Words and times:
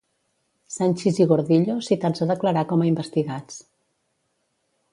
Sanchis 0.75 1.19
i 1.19 1.27
Gordillo 1.31 1.75
citats 1.89 2.25
a 2.25 2.29
declarar 2.31 2.63
com 2.73 2.85
a 2.85 2.89
investigats. 2.93 3.61